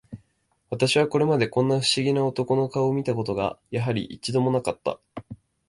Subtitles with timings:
[0.71, 4.99] 私はこれまで、こんな不思議な男の顔を見た事が、やはり、一度も無かった